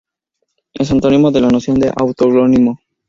Es 0.73 0.89
antónimo 0.91 1.29
de 1.29 1.41
la 1.41 1.49
noción 1.49 1.77
de 1.77 1.93
autoglotónimo. 1.95 2.79